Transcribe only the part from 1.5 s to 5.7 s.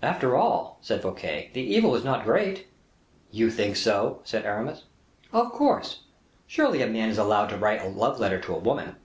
"the evil is not great." "You think so?" said Aramis. "Of